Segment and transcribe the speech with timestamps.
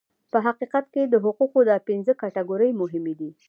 [0.31, 3.31] په حقیقت کې د حقوقو دا پنځه کټګورۍ مهمې دي.